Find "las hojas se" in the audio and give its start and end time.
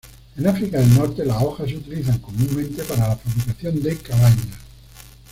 1.23-1.77